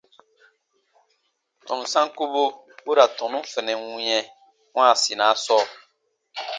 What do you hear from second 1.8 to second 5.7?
sankubu bu ra tɔnu funɛ wĩɛ wãasinaa sɔɔ.